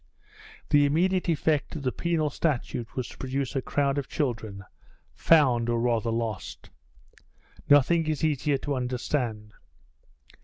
[0.71, 4.65] The immediate effect of the penal statute was to produce a crowd of children,
[5.13, 6.71] found or rather lost.
[7.69, 9.53] Nothing is easier to understand.